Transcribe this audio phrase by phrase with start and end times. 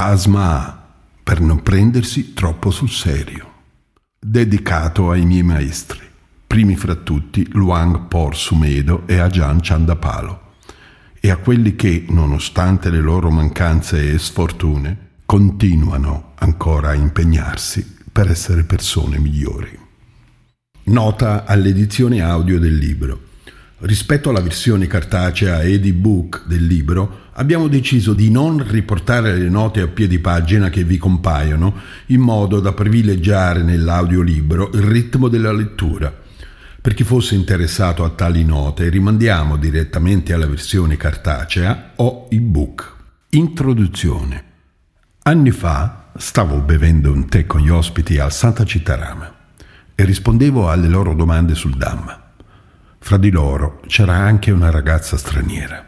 [0.00, 0.82] Tasma
[1.22, 3.52] per non prendersi troppo sul serio.
[4.18, 6.00] Dedicato ai miei maestri,
[6.46, 10.54] primi fra tutti Luang Por Sumedo e Ajahn Chandapalo,
[11.20, 18.30] e a quelli che, nonostante le loro mancanze e sfortune, continuano ancora a impegnarsi per
[18.30, 19.78] essere persone migliori.
[20.84, 23.28] Nota all'edizione audio del libro.
[23.82, 29.48] Rispetto alla versione cartacea e di book del libro, abbiamo deciso di non riportare le
[29.48, 31.74] note a piedi pagina che vi compaiono,
[32.06, 36.14] in modo da privilegiare nell'audiolibro il ritmo della lettura.
[36.82, 42.96] Per chi fosse interessato a tali note, rimandiamo direttamente alla versione cartacea o ebook.
[43.30, 44.44] Introduzione.
[45.22, 49.34] Anni fa stavo bevendo un tè con gli ospiti al Santa Citarama
[49.94, 52.19] e rispondevo alle loro domande sul Dhamma.
[53.02, 55.84] Fra di loro c'era anche una ragazza straniera.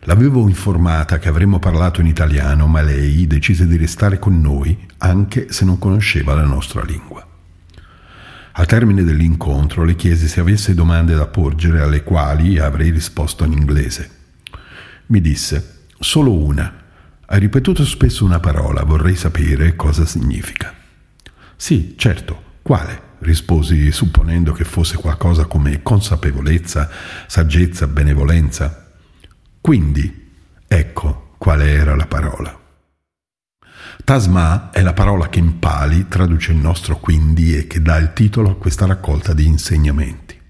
[0.00, 5.52] L'avevo informata che avremmo parlato in italiano, ma lei decise di restare con noi anche
[5.52, 7.26] se non conosceva la nostra lingua.
[8.54, 13.52] Al termine dell'incontro le chiesi se avesse domande da porgere alle quali avrei risposto in
[13.52, 14.10] inglese.
[15.06, 16.80] Mi disse, solo una.
[17.24, 20.74] Hai ripetuto spesso una parola, vorrei sapere cosa significa.
[21.56, 23.10] Sì, certo, quale?
[23.22, 26.90] Risposi supponendo che fosse qualcosa come consapevolezza,
[27.26, 28.90] saggezza, benevolenza.
[29.60, 30.30] Quindi,
[30.66, 32.60] ecco quale era la parola.
[34.04, 38.12] Tasma è la parola che in Pali traduce il nostro quindi e che dà il
[38.12, 40.41] titolo a questa raccolta di insegnamenti.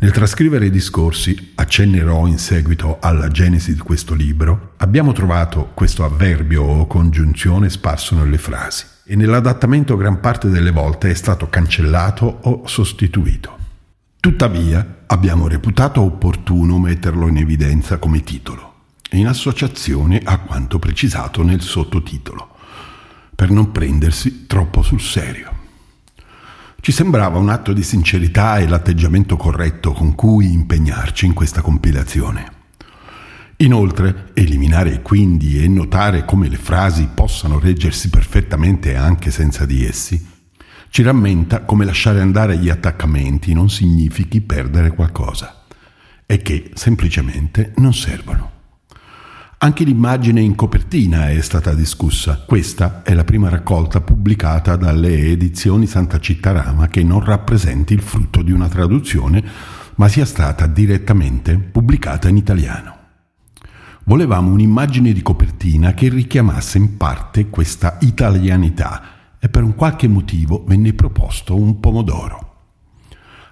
[0.00, 6.04] Nel trascrivere i discorsi, accennerò in seguito alla genesi di questo libro, abbiamo trovato questo
[6.04, 12.38] avverbio o congiunzione sparso nelle frasi e nell'adattamento gran parte delle volte è stato cancellato
[12.42, 13.56] o sostituito.
[14.20, 18.74] Tuttavia abbiamo reputato opportuno metterlo in evidenza come titolo,
[19.12, 22.50] in associazione a quanto precisato nel sottotitolo,
[23.34, 25.57] per non prendersi troppo sul serio.
[26.88, 32.50] Ci sembrava un atto di sincerità e l'atteggiamento corretto con cui impegnarci in questa compilazione.
[33.56, 40.26] Inoltre, eliminare quindi e notare come le frasi possano reggersi perfettamente anche senza di essi,
[40.88, 45.64] ci rammenta come lasciare andare gli attaccamenti non significhi perdere qualcosa
[46.24, 48.57] e che semplicemente non servono.
[49.60, 52.44] Anche l'immagine in copertina è stata discussa.
[52.46, 58.42] Questa è la prima raccolta pubblicata dalle edizioni Santa Cittarama che non rappresenti il frutto
[58.42, 59.42] di una traduzione,
[59.96, 62.96] ma sia stata direttamente pubblicata in italiano.
[64.04, 69.02] Volevamo un'immagine di copertina che richiamasse in parte questa italianità
[69.40, 72.47] e per un qualche motivo venne proposto un pomodoro.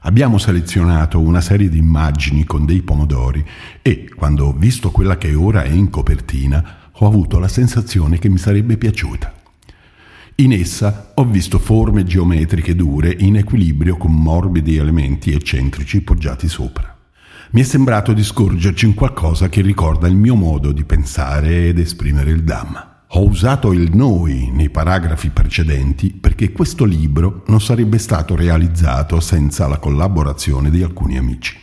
[0.07, 3.45] Abbiamo selezionato una serie di immagini con dei pomodori
[3.83, 8.29] e, quando ho visto quella che ora è in copertina, ho avuto la sensazione che
[8.29, 9.35] mi sarebbe piaciuta.
[10.37, 16.95] In essa ho visto forme geometriche dure in equilibrio con morbidi elementi eccentrici poggiati sopra
[17.49, 21.79] mi è sembrato di scorgerci in qualcosa che ricorda il mio modo di pensare ed
[21.79, 22.96] esprimere il Dhamma.
[23.11, 29.69] Ho usato il noi nei paragrafi precedenti perché questo libro non sarebbe stato realizzato senza
[29.69, 31.57] la collaborazione di alcuni amici.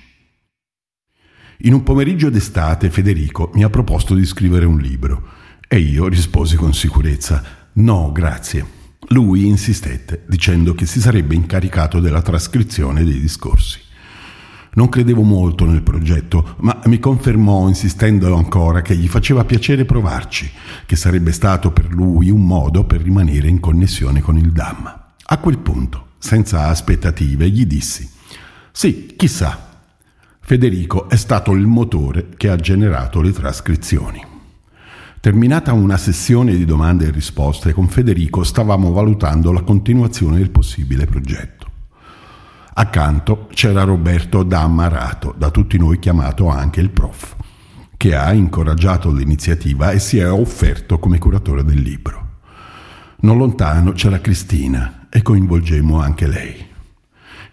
[1.66, 5.30] In un pomeriggio d'estate Federico mi ha proposto di scrivere un libro
[5.68, 7.44] e io risposi con sicurezza
[7.74, 8.82] no, grazie.
[9.10, 13.83] Lui insistette dicendo che si sarebbe incaricato della trascrizione dei discorsi.
[14.76, 20.50] Non credevo molto nel progetto, ma mi confermò insistendo ancora che gli faceva piacere provarci,
[20.86, 25.14] che sarebbe stato per lui un modo per rimanere in connessione con il Dhamma.
[25.26, 28.10] A quel punto, senza aspettative, gli dissi:
[28.72, 29.72] Sì, chissà.
[30.40, 34.26] Federico è stato il motore che ha generato le trascrizioni.
[35.20, 41.06] Terminata una sessione di domande e risposte, con Federico stavamo valutando la continuazione del possibile
[41.06, 41.63] progetto.
[42.76, 47.36] Accanto c'era Roberto Dammarato, da tutti noi chiamato anche il prof,
[47.96, 52.40] che ha incoraggiato l'iniziativa e si è offerto come curatore del libro.
[53.20, 56.66] Non lontano c'era Cristina e coinvolgemmo anche lei.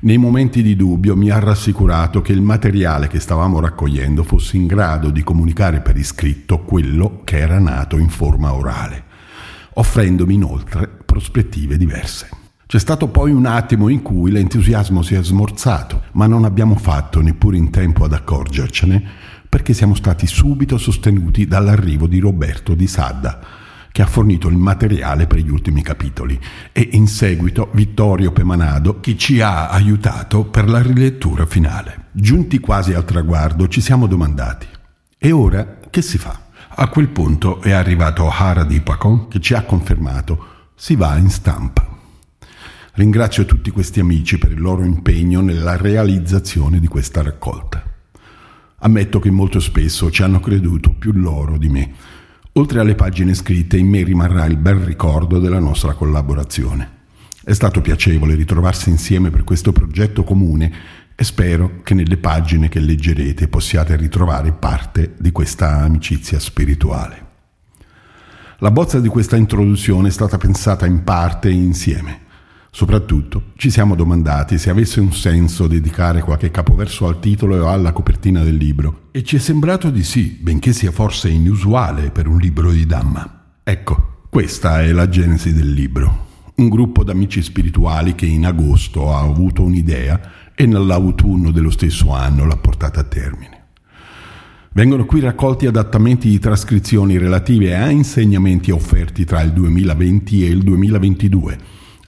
[0.00, 4.66] Nei momenti di dubbio mi ha rassicurato che il materiale che stavamo raccogliendo fosse in
[4.66, 9.05] grado di comunicare per iscritto quello che era nato in forma orale,
[9.75, 12.39] offrendomi inoltre prospettive diverse.
[12.70, 17.20] C'è stato poi un attimo in cui l'entusiasmo si è smorzato, ma non abbiamo fatto
[17.20, 19.02] neppure in tempo ad accorgercene
[19.49, 23.40] perché siamo stati subito sostenuti dall'arrivo di Roberto di Sadda,
[23.90, 26.38] che ha fornito il materiale per gli ultimi capitoli,
[26.70, 32.05] e in seguito Vittorio Pemanado, che ci ha aiutato per la rilettura finale.
[32.12, 34.69] Giunti quasi al traguardo ci siamo domandati,
[35.19, 36.38] e ora che si fa?
[36.69, 41.89] A quel punto è arrivato Haradipakon che ci ha confermato si va in stampa.
[42.94, 47.82] Ringrazio tutti questi amici per il loro impegno nella realizzazione di questa raccolta.
[48.78, 51.92] Ammetto che molto spesso ci hanno creduto più loro di me.
[52.54, 56.98] Oltre alle pagine scritte, in me rimarrà il bel ricordo della nostra collaborazione.
[57.44, 60.72] È stato piacevole ritrovarsi insieme per questo progetto comune
[61.14, 67.28] e spero che nelle pagine che leggerete possiate ritrovare parte di questa amicizia spirituale.
[68.58, 72.28] La bozza di questa introduzione è stata pensata in parte insieme.
[72.72, 77.93] Soprattutto ci siamo domandati se avesse un senso dedicare qualche capoverso al titolo o alla
[77.93, 82.38] copertina del libro e ci è sembrato di sì, benché sia forse inusuale per un
[82.38, 83.58] libro di Dhamma.
[83.64, 86.28] Ecco, questa è la genesi del libro.
[86.56, 90.20] Un gruppo d'amici spirituali che in agosto ha avuto un'idea
[90.55, 93.64] e nell'autunno dello stesso anno l'ha portata a termine.
[94.73, 100.62] Vengono qui raccolti adattamenti di trascrizioni relative a insegnamenti offerti tra il 2020 e il
[100.62, 101.58] 2022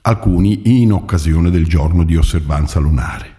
[0.05, 3.35] alcuni in occasione del giorno di osservanza lunare,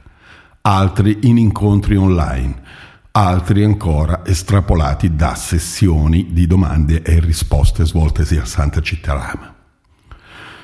[0.63, 2.63] altri in incontri online,
[3.13, 9.55] altri ancora estrapolati da sessioni di domande e risposte svoltesi a Santa Cittarama.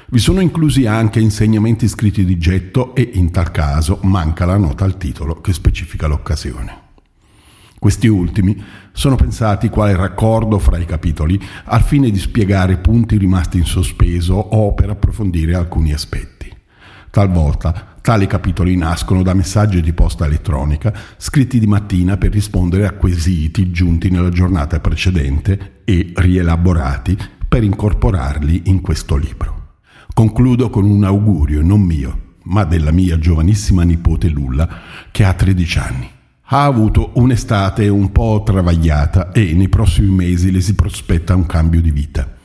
[0.07, 4.85] Vi sono inclusi anche insegnamenti scritti di getto e in tal caso manca la nota
[4.85, 6.89] al titolo che specifica l'occasione.
[7.81, 8.63] Questi ultimi
[8.93, 14.35] sono pensati quale raccordo fra i capitoli al fine di spiegare punti rimasti in sospeso
[14.35, 16.55] o per approfondire alcuni aspetti.
[17.09, 22.93] Talvolta tali capitoli nascono da messaggi di posta elettronica scritti di mattina per rispondere a
[22.93, 27.17] quesiti giunti nella giornata precedente e rielaborati
[27.49, 29.79] per incorporarli in questo libro.
[30.13, 34.69] Concludo con un augurio non mio, ma della mia giovanissima nipote Lulla
[35.11, 36.19] che ha 13 anni
[36.53, 41.81] ha avuto un'estate un po' travagliata e nei prossimi mesi le si prospetta un cambio
[41.81, 42.39] di vita.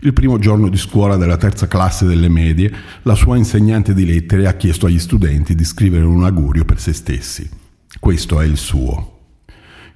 [0.00, 2.72] Il primo giorno di scuola della terza classe delle medie,
[3.02, 6.92] la sua insegnante di lettere ha chiesto agli studenti di scrivere un augurio per se
[6.92, 7.50] stessi.
[7.98, 9.16] Questo è il suo.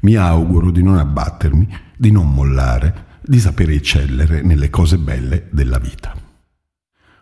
[0.00, 5.78] Mi auguro di non abbattermi, di non mollare, di sapere eccellere nelle cose belle della
[5.78, 6.12] vita.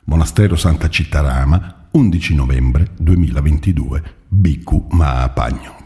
[0.05, 5.80] Monastero Santa Cittarama, 11 novembre 2022, Biccu Maapagno.